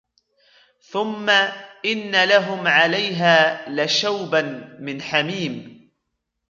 ثم 0.81 1.29
إن 1.85 2.23
لهم 2.29 2.67
عليها 2.67 3.65
لشوبا 3.69 4.41
من 4.79 5.01
حميم 5.01 5.91